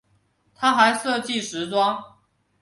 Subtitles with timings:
[0.55, 2.03] 她还设计时装。